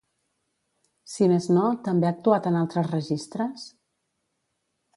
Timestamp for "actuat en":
2.15-2.57